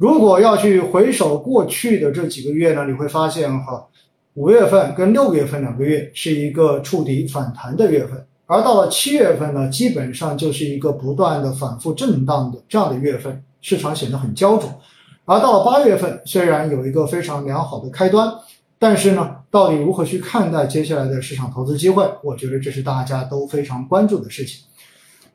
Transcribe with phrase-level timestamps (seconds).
[0.00, 3.86] 如果要去回首过去的这几个月呢，你会发现哈，
[4.32, 14.72] 五月份跟六月份两个月是一个触底反弹的月份，而到了七月份呢，基本上就是一个不断的反复震荡的这样的月份，市场显得很焦灼。
[15.26, 18.32] 而到了八月份，虽然有一个非常良好的开端，
[18.78, 24.62] 但是呢，到底如何去看待接下来的市场投资机会，我觉得这是大家都非常关注的事情。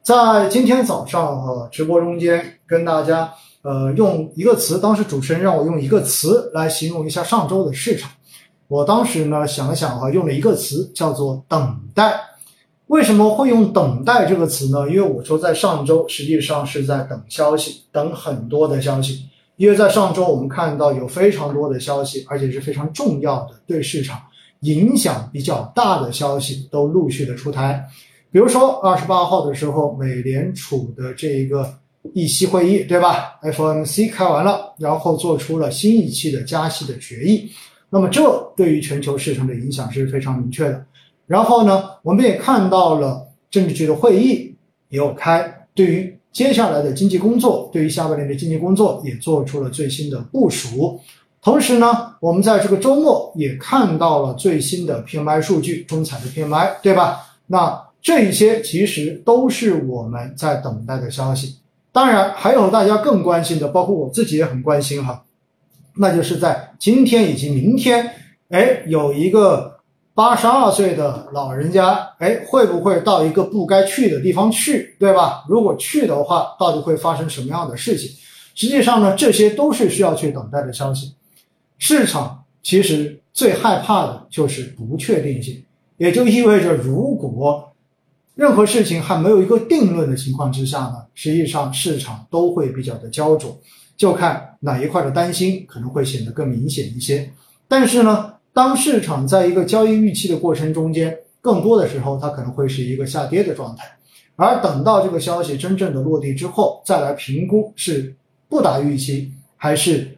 [0.02, 3.32] 在今天早上哈直播中间跟大家。
[3.66, 8.12] 呃，用一个词，当时主持人让我用一个词来形容一下上周的市场。
[8.68, 12.14] 我当时呢想了想哈，用了一个词叫做等待。
[12.86, 14.88] 为什么会用等待这个词呢？
[14.88, 19.26] 因为我说在上周实际上是在等消息，等很多的消息。
[19.56, 24.22] 因为在上周我们看到有非常多的消息，而且是非常重要的，对市场
[24.60, 27.84] 影响比较大的消息都陆续的出台。
[28.32, 31.68] 比如说二十八号的时候，美联储的这一个。
[32.14, 37.50] 议息会议对吧？FOMC 开完了，然后做出了新一期的加息的决议，
[37.90, 40.86] 那么这对于全球市场的影响是非常明确的。
[41.28, 44.56] 然后呢，我们也看到了政治局的会议
[44.90, 51.00] 也有开，对于接下来的经济工作，对于下半年的经济工作也做出了最新的部署。
[51.42, 57.20] 同时呢，我们在这个周末也看到了最新的 PMI 数据，中彩的 PMI 对吧？
[57.48, 61.56] 那这一些其实都是我们在等待的消息。
[61.96, 65.24] 当然，还有大家更关心的，包括我自己也很关心哈，
[65.96, 68.12] 那就是在今天以及明天，
[68.50, 69.80] 哎，有一个
[70.14, 75.46] 八十二岁的老人家，哎，会不会到一个不该去的地方去，对吧？
[75.48, 78.10] 如果去的话，到底会发生什么样的事情？
[78.56, 81.14] 实际上呢，这些都是需要去等待的消息。
[81.78, 85.64] 市场其实最害怕的就是不确定性，
[85.96, 87.72] 也就意味着如果。
[88.36, 93.58] 任何事情还没有一个定论的情况之下呢，实际上市场都会比较的焦灼，
[93.96, 97.32] 就看哪一块的担心可能会显得更明显一些。
[97.68, 103.86] 但是呢，当市场在一个交易预期的过程中间，更多的时候它可能会是一个下跌的状态，
[104.36, 108.14] 而等到这个消息真正的落地之后，再来评估是
[108.50, 110.15] 不达预期还是。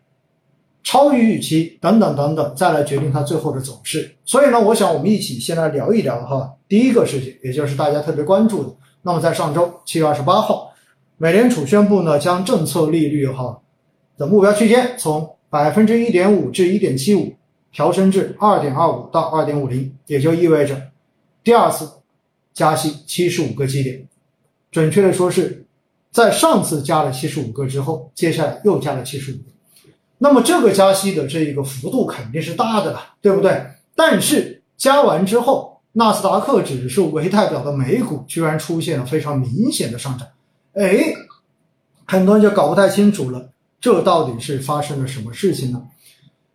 [0.87, 4.09] 超于预期等等等等，再来决定它最后的走势。
[4.23, 6.49] 所以呢，我想我们一起先来聊一聊哈。
[6.65, 8.73] 第一个事情，也就是大家特别关注的。
[9.01, 10.71] 那么在上周七月二十八号，
[11.17, 13.59] 美联储宣布呢，将政策利率哈
[14.17, 17.33] 的目标区间从百分之一点五至一点七五
[17.73, 20.81] 调升至二点二五到二点五零，也就意味着
[21.43, 21.85] 第二次
[22.53, 24.07] 加息七十五个基点。
[24.71, 25.65] 准确的说是
[26.13, 29.41] 在上次加了七十五个之后，接下来又加了七十五个。
[30.19, 33.65] 那么这个加息的这一个幅度肯定是大的了，对不对？
[33.95, 40.27] 但是加完之后，纳斯达克指数为代表的美股居然出现了非常明显的上涨，
[40.73, 41.13] 哎，
[42.05, 43.49] 很多人就搞不太清楚了，
[43.81, 45.81] 这到底是发生了什么事情呢？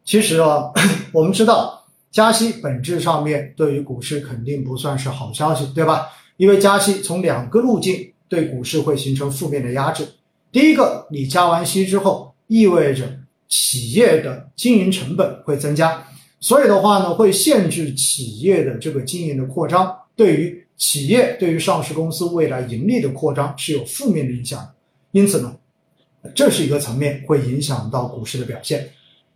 [0.05, 0.73] 其实啊，
[1.13, 6.07] 我们知道加息本质上面对于股市肯定不算是好消息，对吧？
[6.37, 10.09] 因为加息从两个路径对股市会形成负面的压制。
[10.51, 13.19] 第一个，你加完息之后，意味着
[13.53, 16.03] 企业的经营成本会增加，
[16.41, 24.67] 所以的话呢，会限制企业的这个经营的扩张，对于企业对于上市公司未来盈利的扩张是有负面的影响。
[25.11, 25.55] 因此呢，
[26.35, 28.89] 这是一个层面会影响到股市的表现。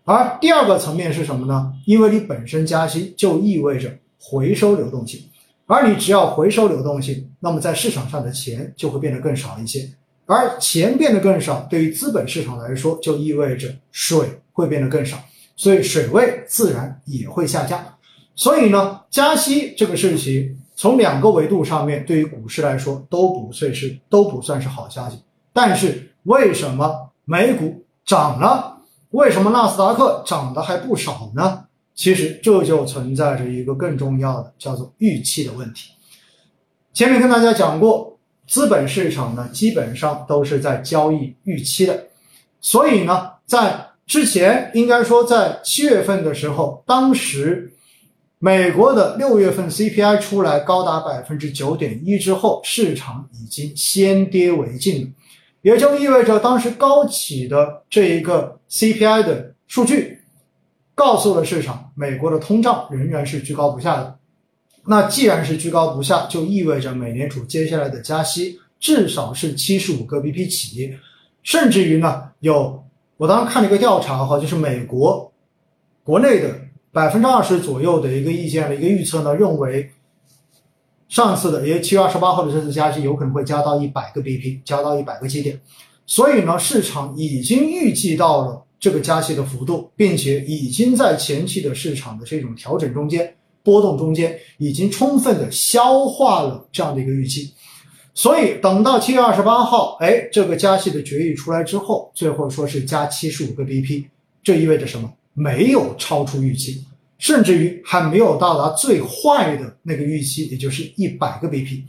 [0.04, 1.70] 而第二个层面是什么呢？
[1.84, 5.20] 因为你本身加息就意味着回收流动性，
[5.66, 9.86] 而你只要回收流动性，那么在市场上的钱就会变得更少一些。
[10.28, 15.16] 而钱变得更少，对于资本市场来说，就意味着水会变得更少，
[15.54, 17.80] 所以水位自然也会下降。
[18.34, 25.16] 所以呢，加息这个事情从两个维度上面，对于股市来说都不算是都不算是好消息。
[25.52, 28.78] 但是为什么美股涨了？
[29.10, 31.66] 为什么纳斯达克涨得还不少呢？
[31.94, 35.92] 其实这就存在着一个更重要的叫做预期的问题。
[36.92, 38.15] 前面跟大家讲过。
[38.46, 42.06] 资本市场呢，基本上都是在交易预期的，
[42.60, 47.72] 所以呢，在之前应该说在七月份的时候，当时
[48.38, 55.08] 美国的六月份 CPI 出来高达百分之九点一之后，市场已经先跌为敬了，
[55.62, 60.20] 也就意味着当时高企的这一个 CPI 的数据，
[60.94, 64.18] 告诉了市场，美国的通胀仍然是居高不下的。
[64.88, 70.96] 那既然是居高不下，就意味着美联储接下来的加息至少是七十五个 BP 起，
[71.42, 72.84] 甚至于呢，有
[73.16, 75.32] 我当时看了一个调查哈，就是美国
[76.04, 76.60] 国内的
[76.92, 79.90] 百分之二十左右的一个意见的一个预测呢，认为
[81.08, 85.60] 上次的也七月二十八号的这次加息有可能会加到一百个 BP，加到一百个基点。
[86.04, 93.34] 所以呢，市场已经预计到了这个加息的幅度，并且已经在前期的市场的这种调整中间、
[93.66, 97.52] 波动中间，已经充分的消化了这样的一个预期。
[98.14, 104.04] 所以等到七月二十八号，哎，这个加息的决议出来之后，最后说是加七十五个 BP，
[104.44, 105.12] 这意味着什么？
[105.34, 106.82] 没有超出预期，
[107.18, 111.82] 甚至于还没有到达最坏的那个预期，也就是一百个 BP。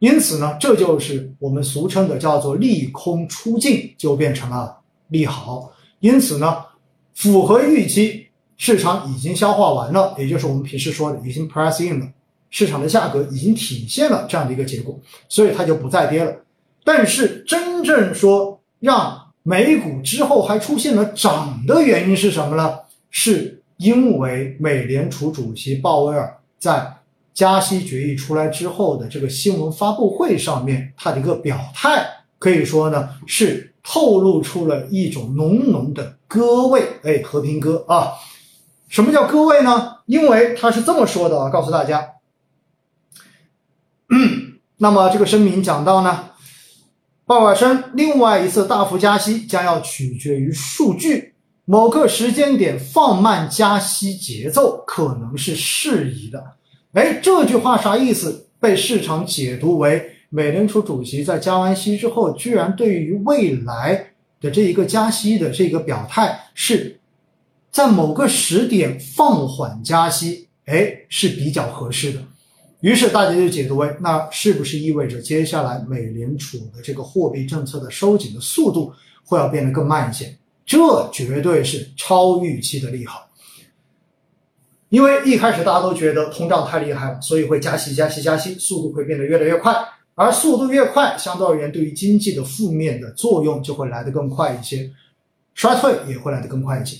[0.00, 4.74] 因此呢，这就是我们俗称的叫做利空出尽，就变成了
[5.08, 5.70] 利好。
[6.00, 6.56] 因此呢，
[7.14, 8.26] 符合预期，
[8.62, 12.06] 市场已经消化完了，也就是我们平时说的已经 price in 了，
[12.50, 16.30] 市场的价格已经体现了这样的一个结果，所以它就不再跌了。
[16.84, 22.80] 但是真正说让美股之后还出现了涨的原因是什么呢？
[23.08, 26.94] 是因为美联储主席鲍威尔在。
[27.32, 32.04] 加息决议出来之后的这个新闻发布会上面，他的一个表态，
[32.38, 36.82] 可以说呢是透露出了一种浓浓的歌味。
[37.02, 38.10] 哎，和平鸽啊，
[38.90, 39.98] 什么叫各位呢？
[40.06, 42.06] 因为他是这么说的啊，告诉大家。
[44.78, 46.30] 那么这个声明讲到呢，
[47.24, 51.34] 鲍威尔称，另外一次大幅加息将要取决于数据，
[51.64, 56.44] 某个时间点放慢加息节奏可能是适宜的。
[56.94, 58.48] 哎，这句话啥意思？
[58.58, 66.99] 被市场解读为美联储主席在加完息之后，居然对于未来的这一个加息的这个表态，是
[67.70, 72.20] 在某个时点放缓加息，哎，是比较合适的。
[72.80, 78.92] 于是大家就解读为，那是不是意味着接下来美联储的这个货币政策的收紧的速度
[79.24, 80.36] 会要变得更慢一些？
[80.64, 83.28] 这绝对是超预期的利好。
[84.88, 89.72] 因为一开始大家都觉得通胀太厉害了，所以会加息、加息、加息，速度会变得越来越快。
[90.16, 94.90] 而速度越快，相对而言，对于经济的负面的作用就会来得更快一些，
[95.54, 96.96] 衰退也会来得更快一些。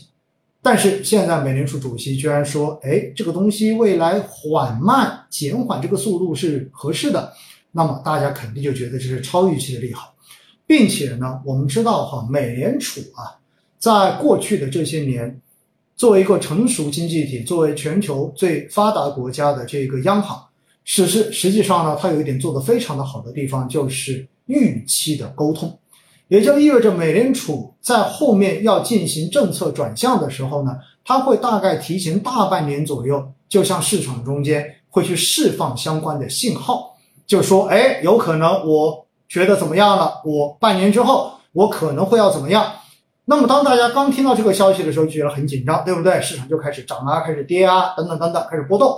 [0.62, 7.32] 但是现在美联储主席居然说：“哎，这个东西未来缓慢、减缓这个速度是合适的。”
[7.72, 10.14] 那么大家肯定就觉得这是超预期的利好，
[10.66, 13.38] 并且呢，我们知道哈，美联储啊，
[13.78, 15.40] 在过去的这些年。
[15.96, 20.42] 作为一个成熟经济体，作为全球最发达国家的这个央行，
[20.82, 25.78] 实实实际上呢，它有一点做得非常的好的地方，就是预期的沟通，
[26.30, 36.96] 也就意味着美联储在后面要进行政策转向的时候呢，它会大概提前大半年左右，就向市场中间会去释放相关的信号，
[37.26, 42.64] 就说，哎，有可能我觉得怎么样了，我半年之后我可能会要怎么样。
[43.24, 46.20] 那么，当大家刚听到这个消息的时候，就觉得很紧张，对不对？
[46.22, 48.96] 市场就开始涨啊，开始跌啊，等等等等，开始波动。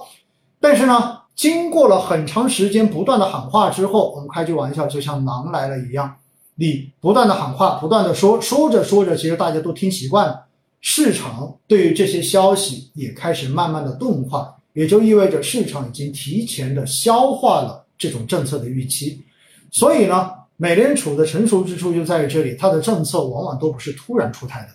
[0.61, 6.14] 但是呢，经过了很长时间不断的喊话之后，我们开句玩笑，就像狼来了一样，
[6.55, 10.47] 你不断的喊话，不断的说，说着说着，其实大家都听习惯了，
[10.81, 19.23] 市场对于这些消息也开始慢慢的钝化，也就意味着市场已经提前的消化了这种政策的预期，
[19.71, 20.31] 所以呢。
[20.59, 24.69] 美联储的成熟之处就在于这里，它的政策往往都不是突然出台的，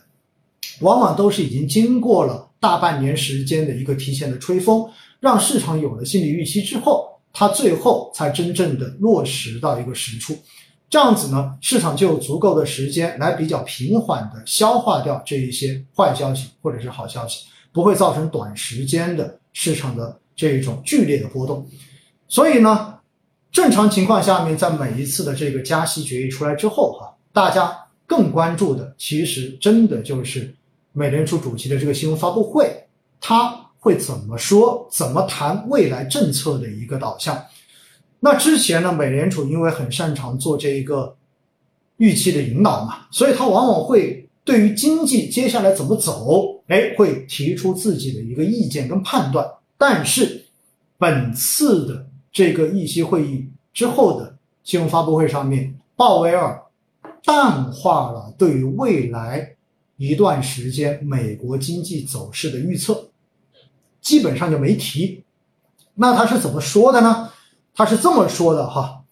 [0.82, 4.86] 往往都是已经经过了大半年时间的一个提前的吹风，
[5.22, 10.38] 让市场有了心理预期之后，它最后才真正的落实到一个实处。
[10.90, 21.68] 这样子呢，市场就有足够的时间来比较平缓的消化掉这一些坏消息或者是好消息，不会造成短时间的市场的这种剧烈的波动。
[22.28, 22.94] 所以呢。
[23.50, 30.54] 正常情况下面，在每一次的这个加息决议出来之后，哈，大家更关注的其实真的就是
[30.92, 32.70] 美联储主席的这个新闻发布会，
[33.20, 37.36] 他会怎么说，怎么谈未来政策的一个导向。
[38.20, 41.16] 那之前呢，美联储因为很擅长做这一个
[41.98, 49.48] 预期的引导嘛，所以他往往会对于经济接下来怎么走，哎，会提出自己的一个意见跟判断。
[49.78, 50.46] 但是
[50.98, 52.06] 本次的。
[52.30, 56.62] 这个议息会议之后的新闻发布会上面，鲍威尔
[57.24, 59.56] 淡化了对于未来
[59.96, 63.10] 一段时间美国经济走势的预测，
[64.02, 65.24] 基本上就没提。
[65.96, 67.28] 那他是怎么说的呢？
[67.78, 69.04] 他是这么说的哈：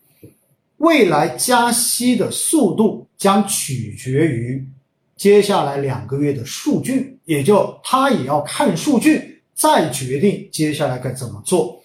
[0.78, 4.68] 未来加息的速度将取决于
[5.16, 11.80] 接下来两个月的数据，也就他也要看数据，再决定接下来该怎么做。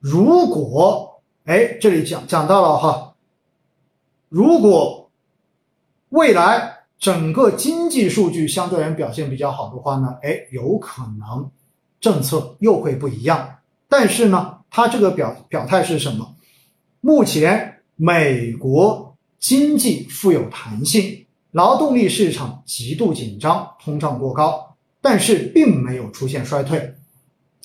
[0.00, 3.14] 如果哎，这里讲讲到了哈，
[4.28, 5.08] 如果
[6.08, 11.48] 未来整个经济数据相对而言表现比较好的话呢，哎，有可能
[12.00, 13.48] 政策又会不一样。
[13.88, 16.34] 但是呢，他这个表表态是什么？
[17.00, 26.94] 目前美国经济富有弹性，劳动力市场极度紧张，通胀过高，但是并没有出现衰退，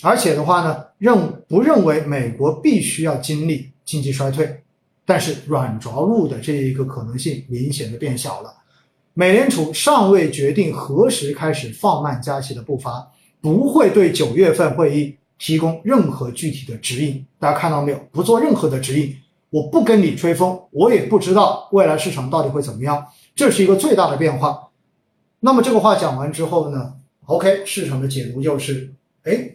[0.03, 4.61] 而且的话呢，认不认为美国必须要经历经济衰退，
[5.05, 8.53] 但是软着陆的这一个可能性明显的变小了。
[9.13, 13.11] 美联储尚未决定何时开始放慢加息的步伐，
[13.41, 17.25] 不会对九月份会议提供任何具体的指引。
[17.39, 17.97] 大家看到没有？
[18.11, 19.15] 不做任何的指引，
[19.49, 23.03] 我不跟你吹风，我也不知道未来市场到底会怎么样。
[23.35, 24.69] 这是一个最大的变化。
[25.39, 26.93] 那么这个话讲完之后呢
[27.25, 28.93] ？OK，市场的解读就是：
[29.23, 29.49] 哎，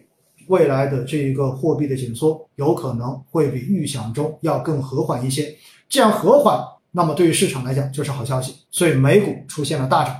[0.47, 5.55] 未来的这一个货币的紧缩有可能会比预想中要更和缓一些。
[5.87, 6.61] 既然和缓。
[6.89, 10.15] 那么对于市场来讲就是好消息，所以美股出现了大涨，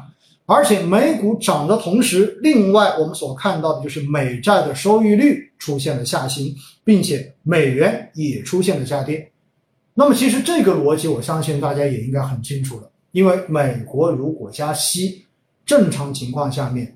[0.48, 9.30] 而且美股涨的同时，另外我们所看到的就是美债的收益率出现了下行，并且美元也出现了下跌。
[9.94, 15.26] 那么其实这个逻辑，我相信大家也应该很清楚了，因为美国如果加息，
[15.66, 16.96] 正常情况下面，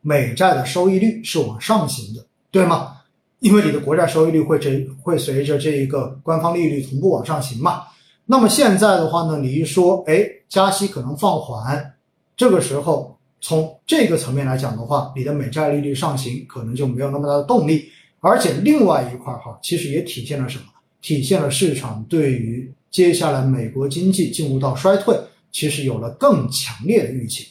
[0.00, 2.94] 美债的收益率是往上行的，对吗？
[3.40, 7.82] 因为你的国债收益率会这会随着这一个官方利率同步往上行嘛。
[8.24, 11.94] 那么现在的话呢，你一说，哎，加息可能放缓，
[12.38, 17.90] 这个时候从这个层面来讲的话，你的美债利率上行可能就没有那么大的动力。
[18.20, 20.64] 而且另外一块哈，其实也体现了什么？
[21.02, 25.18] 体现了市场对于接下来美国经济进入到衰退，
[25.50, 27.48] 其实有了更强烈的预期。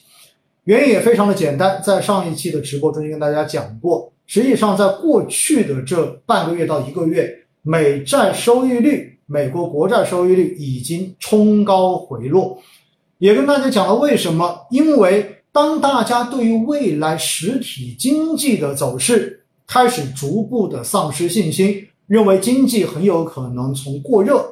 [0.64, 7.30] 原因也非常的简单，在上一期的直播中间跟大家讲过，实际上在过去的这半个月到一个月，
[7.62, 9.16] 美债收益率。
[9.30, 12.58] 美国国债收益率已经冲高回落，
[13.20, 14.68] 也跟大家讲了为什么？
[14.70, 24.46] 因为当大家对于未来实体经济的走势开始逐步的丧失信心，认为经济很有可能从过热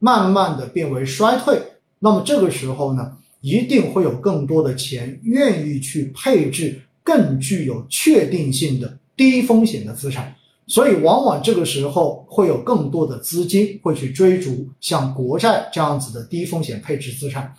[0.00, 1.60] 慢慢的变为衰退，
[2.00, 10.34] 那么这个时候呢，一定会有更多的钱愿意去配置更具有确定性的低风险的资产。
[10.66, 17.54] 所以，往往这个时候会有更多的资金会去追逐像国债这样子的低风险配置资产。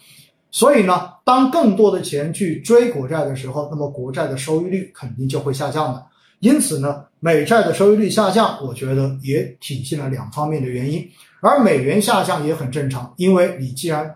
[0.51, 6.05] 所以呢，当更多的钱去追国债的时候，那么国债的收益率肯定就会下降的。
[6.39, 11.07] 因此呢，美债的收益率下降，我觉得也体现了两方面的原因。
[11.41, 14.15] 而美元下降也很正常，因为你既然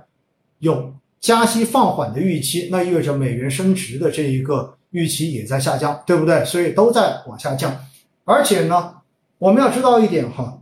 [0.60, 6.44] 有加息放缓的预期，那意味着美元升值的这一个预期也在下降，对不对？
[6.46, 7.74] 所以都在往下降。
[8.26, 8.94] 而且呢，
[9.38, 10.60] 我们要知道一点哈，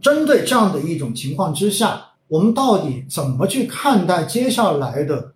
[0.00, 5.32] 针对这样的一种情况之下，我们到底怎么去看待接下来的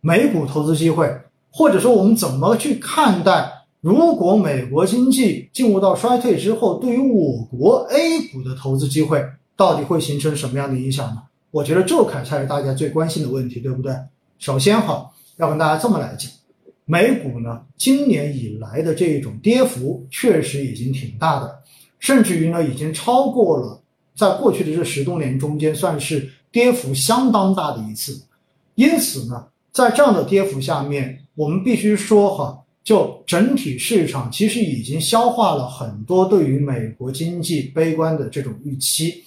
[0.00, 1.08] 美股投资机会，
[1.50, 9.24] 或者说我们怎么去看待，如果美国经济进入到衰退之后，对于我国 A 股的投资机会
[9.56, 11.22] 到底会形成什么样的影响呢？
[11.52, 13.94] 我觉得这才才是大家最关心的问题，对不对？
[14.38, 16.30] 首先哈，要跟大家这么来讲。
[16.84, 21.62] 美股呢，今年以来的这一种跌幅确实已经挺大的，
[21.98, 23.80] 甚至于呢，已经超过了
[24.16, 28.20] 在过去的这十多年中间算是跌幅相当大的一次。
[28.74, 39.22] 因此呢，在这样的跌幅下面，我们必须说哈，就整体市场其实已经消化了很多对于美国经济悲观的这种预期。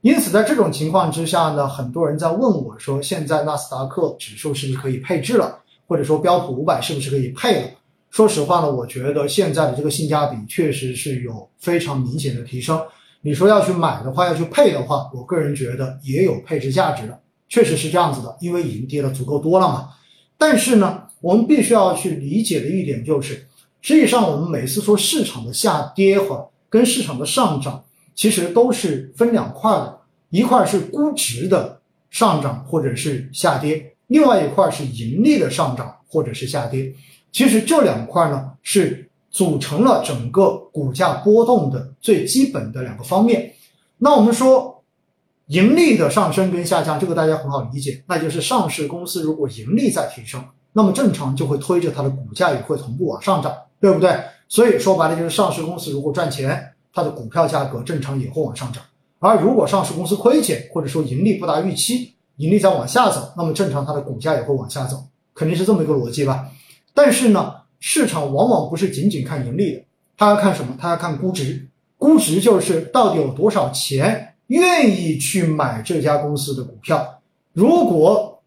[0.00, 5.58] 因此，在这种情况之下呢，很多人在问我说，现在纳斯达克指数是不是可以配置了？
[5.86, 7.70] 或者说标普五百是不是可以配了？
[8.10, 12.80] 说实话呢，我觉得现在的这个性价比确实是有非常明显的提升。
[13.22, 19.90] 你说要去买的话，要去配的话，我个人觉得也有配置价值的，确实是这样子的，因为已经跌了足够多了嘛。
[20.38, 23.46] 但是呢，我们必须要去理解的一点就是，
[23.82, 27.84] 实际上我们每次说市场的下跌和跟市场的上涨，
[28.14, 30.00] 其实都是分两块的，
[30.30, 33.94] 一块是估值的上涨或者是下跌。
[34.06, 36.90] 另外一块是盈利的上涨或者是下跌，
[37.30, 43.52] 其实这两块呢是组成了整个股价波动的最基本的两个方面。
[43.98, 44.82] 那我们说
[45.46, 54.16] 盈利的上升跟下降，这个大家很好理解，那就是上市公司如果盈利在提升，那么正常就会推着它的股价也会同步往上涨，对不对？
[54.48, 58.82] 所以说白了就是上市公司如果赚钱，它的股票价格正常也会往上涨；
[59.18, 66.48] 而如果上市公司亏钱或者说盈利不达预期，盈利在往下走，那么正常它的股价也会往下走，肯定是这么一个逻辑吧？
[66.94, 69.82] 但是呢，市场往往不是仅仅看盈利的，
[70.16, 70.76] 它要看什么？
[70.78, 71.66] 它要看估值。
[71.98, 77.20] 估值就是到底有多少钱愿意去买这家公司的股票。
[77.52, 78.42] 如果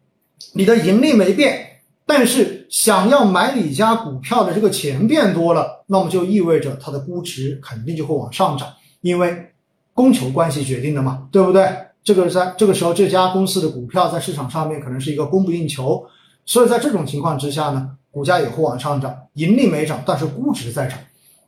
[0.54, 8.68] 你的盈利没变，但是想要买你家股票的这个钱变多了，那么就意味着它的估值肯定就会往上涨，
[9.02, 9.50] 因为
[9.92, 11.68] 供求关系决定的嘛，对不对？
[12.02, 16.04] 这个在这个时候，这家公司的股票在市场上面可能是一个供不应求，
[16.44, 20.96] 所以在这种情况之下呢，股价也会往上涨，盈利没涨，但是估值在涨。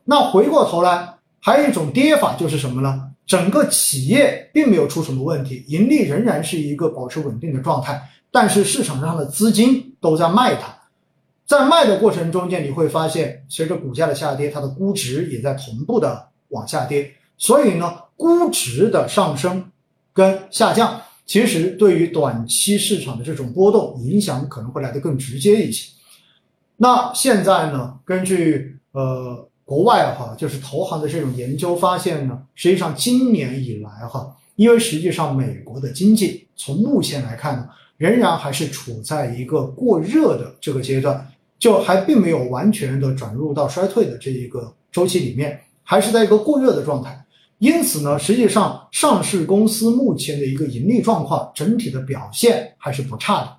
[0.03, 3.09] 那回过头来，还有一种跌法就是什么呢？
[3.25, 10.73] 整个企业并没有出什么问题，盈利仍然是一个保持稳定的状态，但是市场上的资金都在卖它。
[11.45, 17.09] 在卖的过程中间，你会发现，随着股价的下跌，它的估值也在同步的往下跌。
[17.37, 19.63] 所以呢，估值的上升
[20.13, 25.89] 跟下降，其实对于短期市场的这种波动影响可能会来得更直接一些。
[26.77, 37.67] 那现在呢，根据呃国外哈，就是投行的这种研究发现呢，实际上今年以来哈，因为实际上美国的经济从目前来看呢，
[37.97, 41.27] 仍然还是处在一个过热的这个阶段。
[41.59, 47.19] 就还并没有完全的转入到衰退的这一个周期里面，还是在一个过热的状态。
[47.57, 53.56] 因此呢，实际上上市公司目前的一个盈利状况整体的表现还是不差的。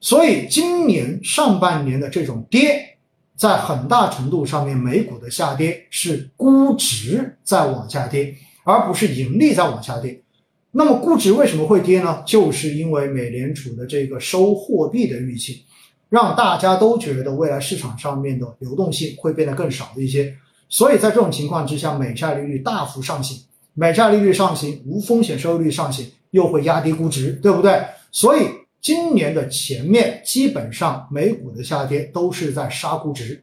[0.00, 2.96] 所以今年上半年的这种跌，
[3.36, 10.22] 在很大程度上面，美股的下跌是估值在往下跌，而不是盈利在往下跌。
[10.70, 12.22] 那么估值为什么会跌呢？
[12.26, 15.64] 就是因为美联储的这个收货币的预期。
[16.10, 20.34] 让大家都觉得未来市场上面的流动性会变得更少一些，
[20.66, 23.38] 所以在这种情况之下，美债利率大幅上行，
[23.74, 27.78] 美债利率上行，无风险收益率上行，又会压低估值，对不对？
[28.10, 28.40] 所以
[28.80, 33.42] 今年的前面基本上美股的下跌都是在杀估值。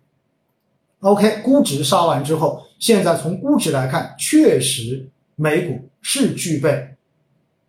[0.99, 6.95] OK，估值杀完之后，现在从估值来看，确实美股是具备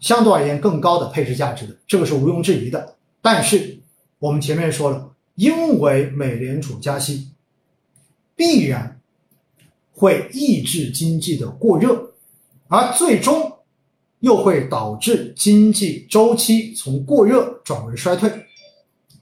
[0.01, 3.79] 相对而言更高的配置价值的，这个是毋庸置疑的，但是。
[4.19, 7.29] 我们前面说了，因为美联储加息，
[8.35, 8.99] 必然
[9.93, 12.15] 会抑制经济的过热，
[12.69, 13.56] 而最终
[14.21, 18.31] 又会导致经济周期从过热转为衰退。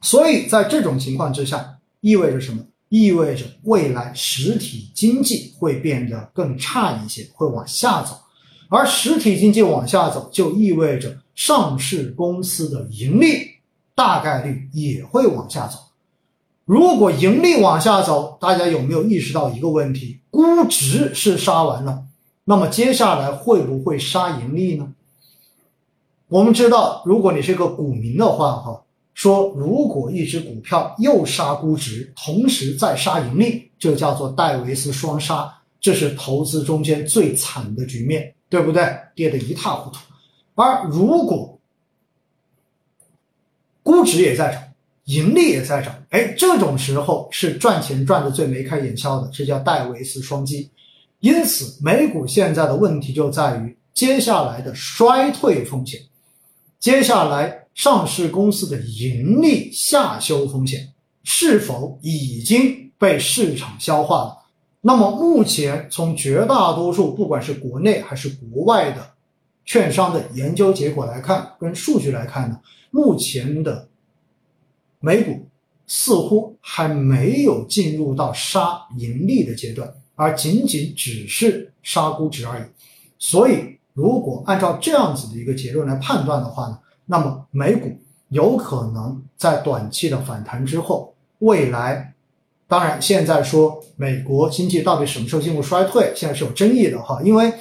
[0.03, 2.63] 所以在这种情况之下，意味着什么？
[2.89, 8.17] 意味着未来实体经济会变得更差一些，会往下走。
[8.69, 13.55] 而实体经济往下走，就意味着上市公司的盈利。
[13.97, 15.79] 大概率也会往下走。
[16.65, 20.19] 如果盈利往下走，大家有没有意识到一个问题？
[20.31, 22.03] 估值是杀完了，
[22.45, 24.93] 那么接下来会不会杀盈利呢？
[26.29, 28.83] 我们知道，如果你是个股民的话，哈，
[29.15, 38.95] 说如果一只股票又杀估值，同时再杀盈利，就叫做戴维斯双杀，这是投资中间最惨的局面，对不对？
[39.15, 40.01] 跌得一塌糊涂。
[40.55, 41.59] 而如果
[43.83, 44.63] 估值也在涨，
[45.05, 50.71] 盈利也在涨，哎，这种时候是赚钱赚的最眉开眼笑的，这叫戴维斯双击。
[51.25, 55.99] 因此，美股现在的问题就在于接下来的衰退风险，
[56.79, 64.37] 接下来上市公司的盈利下修风险是否已经被市场消化了？
[64.83, 69.15] 那么，目前从绝大多数不管是国内还是国外的
[69.65, 72.61] 券商的研究结果来看，跟数据来看呢？
[72.91, 73.89] 目前的
[75.01, 75.49] 美股
[75.87, 82.63] 似乎还没有进入到杀盈利的阶段，而仅仅只是杀估值而已。
[83.19, 87.97] 所以，如果按照这样子的一个结论来判断的话呢，那么美股
[88.29, 92.15] 有可能在短期的反弹之后，未来，
[92.67, 97.53] 当然现在说美国经济到底什么时候进入衰退，现在是有争议的哈，因为。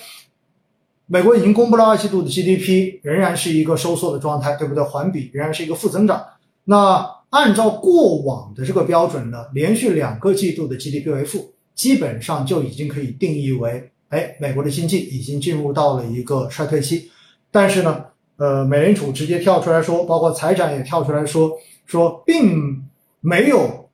[1.06, 4.82] 美国已经公布了二季度的 GDP，仍然是一个收缩的状态，对不对？
[4.82, 6.26] 环比仍然是一个负增长。
[6.64, 17.10] 那按照过往的这个标准呢，连续两个季度的 GDP 为负，基本上就已经可以定义为，哎，美国的经济已经进入到了一个衰退期。
[17.52, 18.06] 但是呢，
[18.38, 21.52] 呃，美联储直接跳出来说，包括财长也跳出来说，
[21.86, 22.84] 说并
[23.22, 23.90] 没有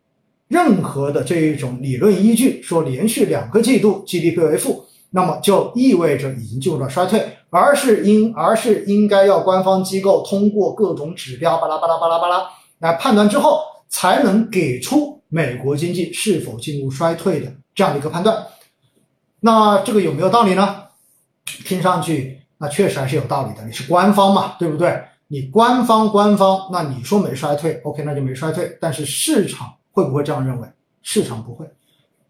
[0.47, 4.85] 任何的这一种理论依据，说连续两个季度 GDP 为负。
[5.11, 18.45] 那么就意味着已经进入了衰退，而是应而是应该要官方机构通过各种指标巴拉巴拉巴拉巴拉来判断之后，才能给出美国经济是否进入衰退的这样的一个判断。
[19.39, 20.83] 那这个有没有道理呢？
[21.63, 23.65] 听上去那确实还是有道理的。
[23.65, 25.01] 你是官方嘛，对不对？
[25.29, 28.77] 你官方官方，那你说没衰退，OK，那就没衰退。
[28.81, 30.67] 但是市场会不会这样认为？
[31.03, 31.65] 市场不会，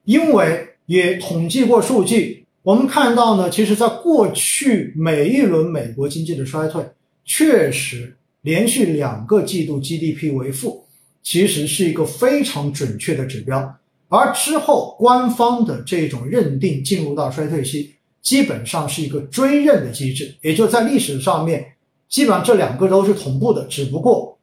[0.04, 2.46] 因为也统计过数据。
[2.62, 6.88] 我们看到呢，其实，在过去每一轮美国经济的衰退，
[7.26, 10.86] 确实连续两个季度 GDP 为负，
[11.24, 13.76] 其实是一个非常准确的指标。
[14.10, 21.74] 而之后官方的这种认定进入到衰退期，基本上是一个追认的机制，也就在历史上面，
[22.10, 24.38] 基本上这两个都是同步的，只不过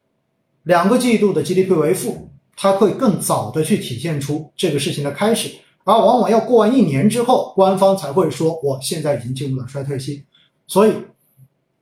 [0.63, 5.51] 两个季度的 GDP 为负，它会更早的去体现出这个事情的开始，
[5.83, 10.23] 而往往要过完一年之后，官方才会说我现在已经进入了衰退期。
[10.65, 10.93] 所以，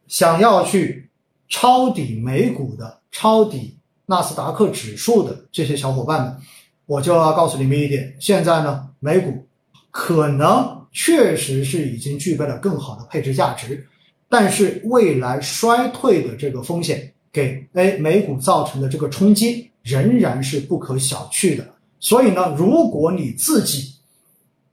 [0.08, 1.10] 想要去
[1.48, 6.38] 抄底美股的、抄底纳斯达克指数的这些小伙伴们，
[6.86, 9.46] 我就要告诉你们一点：现在呢，美股
[9.92, 13.88] 可能确实是已经具备了更好的配置价值，
[14.30, 21.66] 但是未来衰退的这个风险给 A 美股造成的这个冲击仍然是不可小觑的。
[22.00, 23.96] 所以呢，如果你自己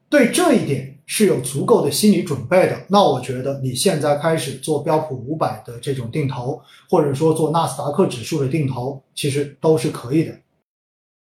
[0.08, 10.34] 对这一点，是有足够的心理准备的，那我觉得你现在开始做标普五百的这种定投，或者说做纳斯达克指数的定投，其实都是可以的。